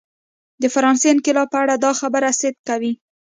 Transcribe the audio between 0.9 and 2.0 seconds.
انقلاب په اړه دا